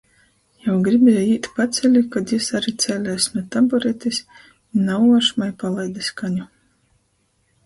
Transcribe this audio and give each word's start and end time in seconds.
Jau 0.67 0.75
gribieju 0.85 1.25
īt 1.33 1.49
paceli, 1.59 2.01
kod 2.15 2.33
jis 2.35 2.47
ari 2.61 2.73
cēlēs 2.85 3.27
nu 3.35 3.43
taburetis 3.57 4.23
i 4.31 4.83
nauošmai 4.89 5.51
palaide 5.61 6.09
skaņu. 6.11 6.49